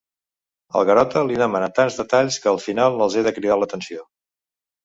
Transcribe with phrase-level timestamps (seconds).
[0.79, 4.07] El Garota li demana tants detalls que al final els he de cridar l'atenció.